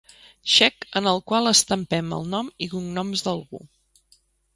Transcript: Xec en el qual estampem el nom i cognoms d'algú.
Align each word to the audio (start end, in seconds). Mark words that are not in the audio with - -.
Xec 0.51 0.85
en 0.99 1.09
el 1.11 1.19
qual 1.31 1.49
estampem 1.51 2.09
el 2.17 2.25
nom 2.31 2.49
i 2.67 2.71
cognoms 2.73 3.25
d'algú. 3.29 3.61